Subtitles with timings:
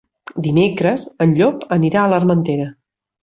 [0.45, 2.67] Dimecres en Llop anirà a l'Armentera.